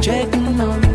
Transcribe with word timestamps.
ticking 0.00 0.56
backstage 0.56 0.89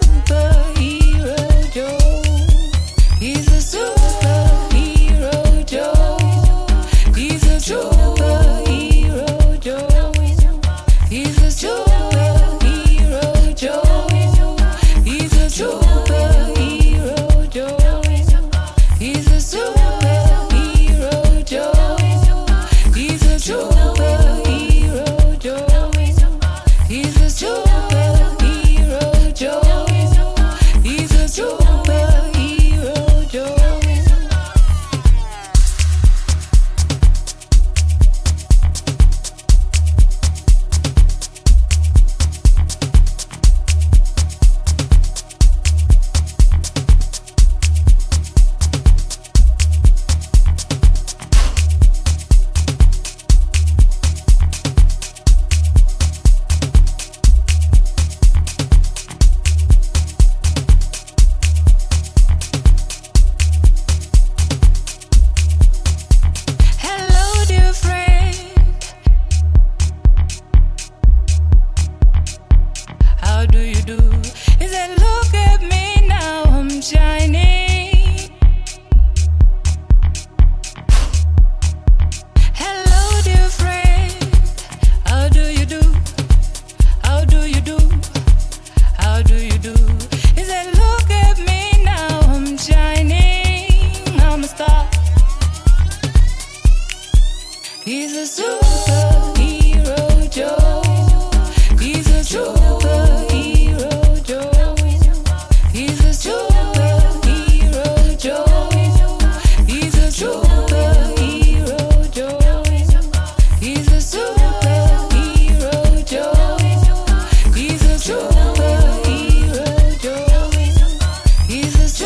superhero 0.00 1.36
joy. 1.72 2.21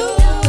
you. 0.06 0.45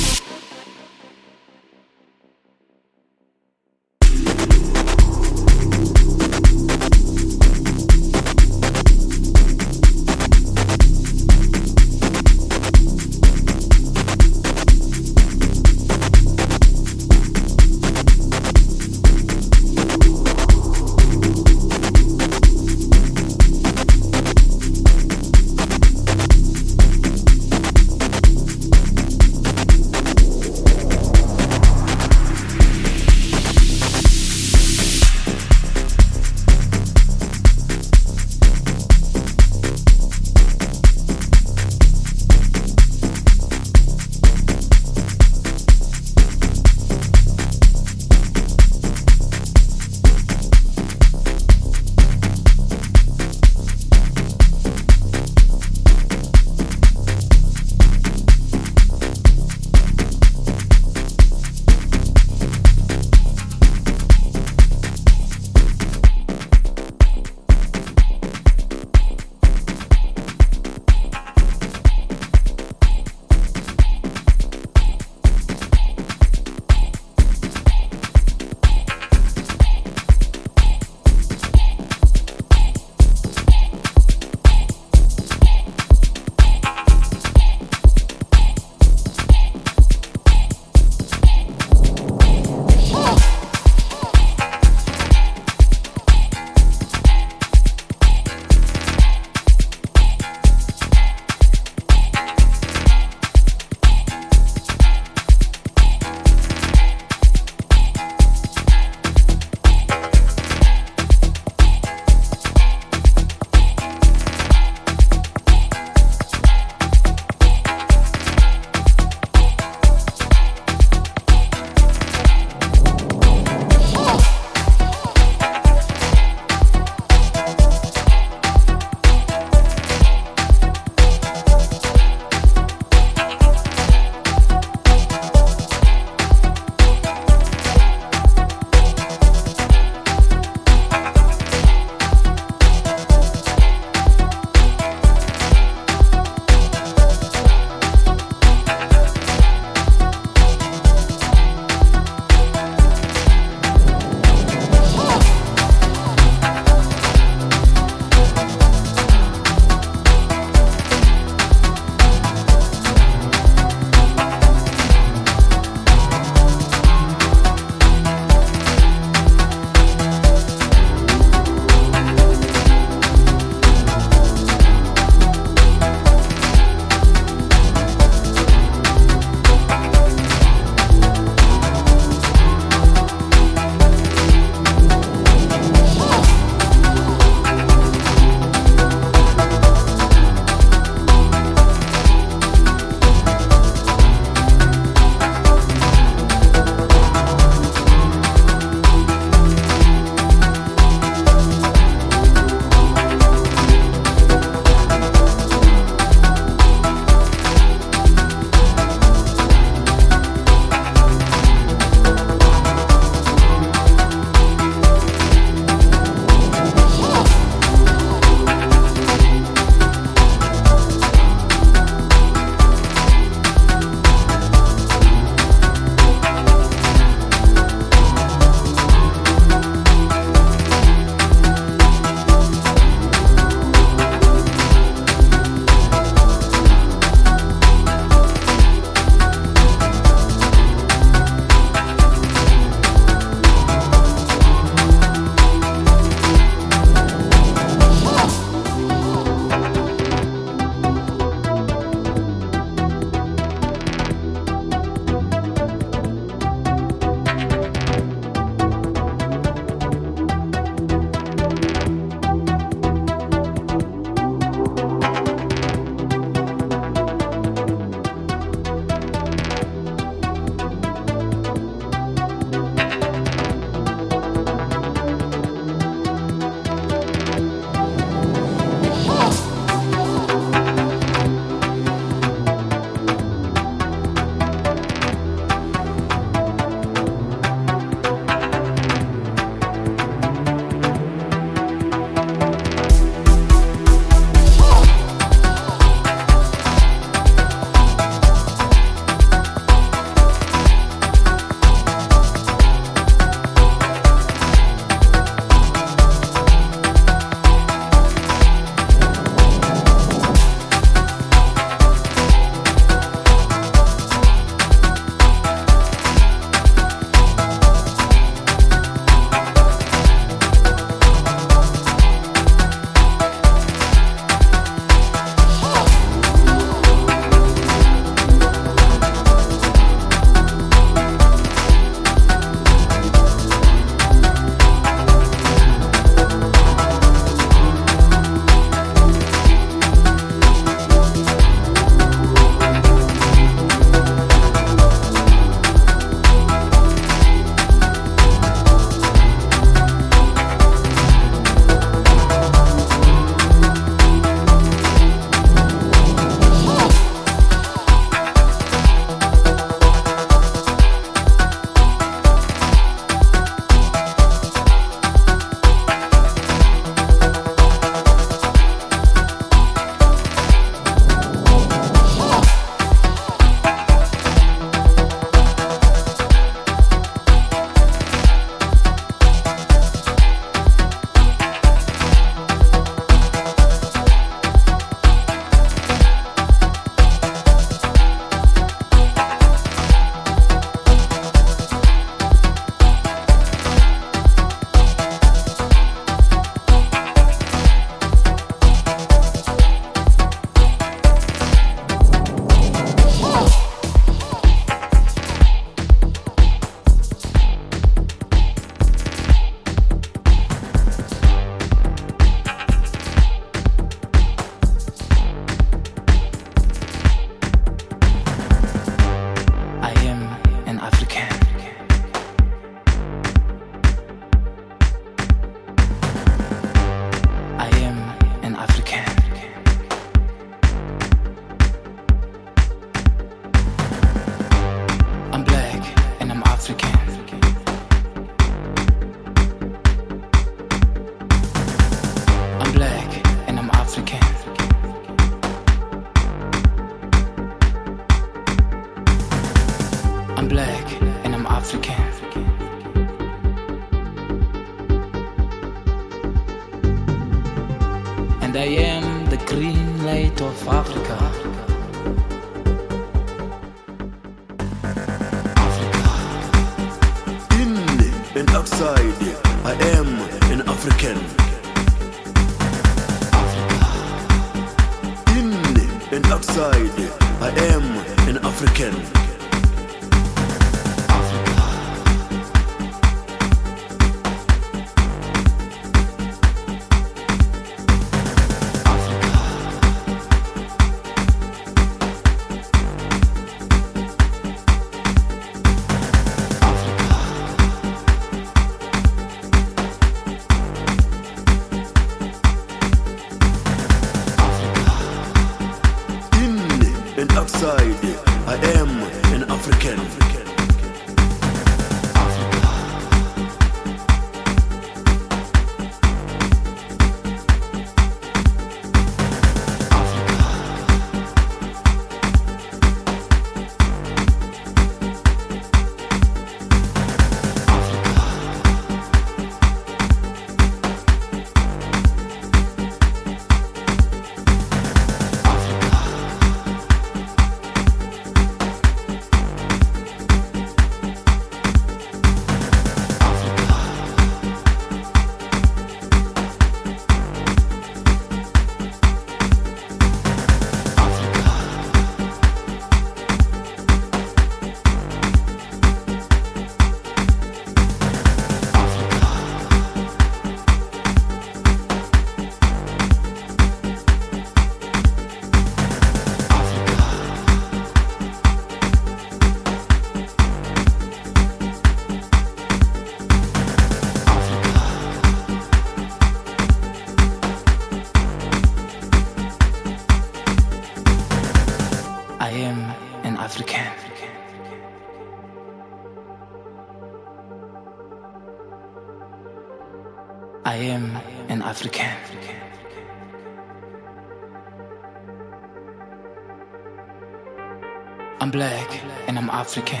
African. 599.54 600.00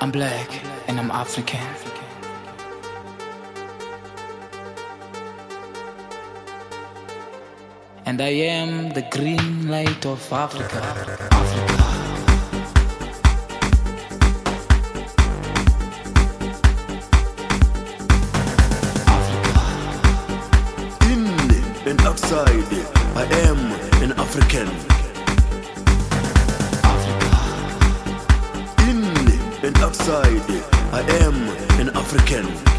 I'm 0.00 0.10
black 0.10 0.50
and 0.88 0.98
I'm 0.98 1.12
African. 1.12 1.60
And 8.06 8.20
I 8.20 8.32
am 8.56 8.90
the 8.90 9.02
green 9.12 9.68
light 9.68 10.04
of 10.04 10.32
Africa. 10.32 10.82
Africa. 11.30 11.86
In 21.12 21.90
and 21.90 22.00
outside, 22.00 22.85
I 23.18 23.24
am 23.48 23.56
an 24.02 24.12
African. 24.12 24.68
Africa. 26.84 27.46
In 28.90 29.04
and 29.64 29.76
outside, 29.78 30.42
I 30.92 31.00
am 31.22 31.34
an 31.80 31.96
African. 31.96 32.75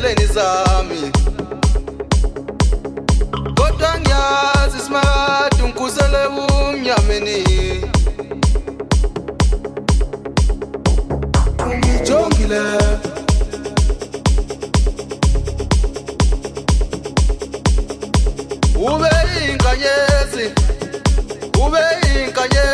ezindleleni 0.00 0.26
zami 0.34 1.12
kodwa 3.56 4.00
ngiyazi 4.00 4.78
smart 4.86 5.54
ungikhusele 5.62 6.26
umnyameni. 6.26 7.44
Ungijongile. 11.66 12.60
Ube 18.76 19.10
inkanyezi 19.50 20.44
ube 21.66 21.80
inkanyezi 22.24 22.69